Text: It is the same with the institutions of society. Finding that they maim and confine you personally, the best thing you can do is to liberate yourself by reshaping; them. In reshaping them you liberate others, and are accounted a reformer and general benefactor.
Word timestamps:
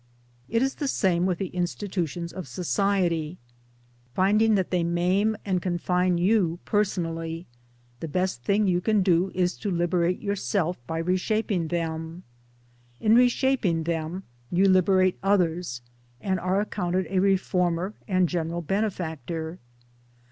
It 0.49 0.63
is 0.63 0.73
the 0.73 0.87
same 0.87 1.27
with 1.27 1.37
the 1.37 1.49
institutions 1.53 2.33
of 2.33 2.47
society. 2.47 3.37
Finding 4.15 4.55
that 4.55 4.71
they 4.71 4.83
maim 4.83 5.37
and 5.45 5.61
confine 5.61 6.17
you 6.17 6.57
personally, 6.65 7.45
the 7.99 8.07
best 8.07 8.41
thing 8.41 8.65
you 8.65 8.81
can 8.81 9.03
do 9.03 9.29
is 9.35 9.55
to 9.57 9.69
liberate 9.69 10.19
yourself 10.19 10.79
by 10.87 10.97
reshaping; 10.97 11.67
them. 11.67 12.23
In 12.99 13.13
reshaping 13.13 13.83
them 13.83 14.23
you 14.51 14.67
liberate 14.67 15.19
others, 15.21 15.83
and 16.19 16.39
are 16.39 16.59
accounted 16.59 17.05
a 17.11 17.19
reformer 17.19 17.93
and 18.07 18.27
general 18.27 18.63
benefactor. 18.63 19.59